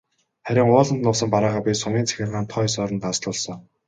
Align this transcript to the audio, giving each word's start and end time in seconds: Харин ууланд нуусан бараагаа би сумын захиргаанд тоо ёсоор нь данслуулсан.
Харин 0.49 0.69
ууланд 0.69 1.01
нуусан 1.07 1.29
бараагаа 1.33 1.63
би 1.67 1.73
сумын 1.81 2.07
захиргаанд 2.07 2.47
тоо 2.51 2.61
ёсоор 2.69 2.91
нь 2.93 3.01
данслуулсан. 3.03 3.59